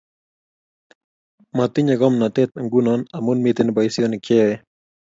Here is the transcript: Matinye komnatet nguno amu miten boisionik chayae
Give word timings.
Matinye 1.57 1.95
komnatet 2.01 2.51
nguno 2.63 2.93
amu 3.15 3.31
miten 3.43 3.67
boisionik 3.75 4.23
chayae 4.25 4.55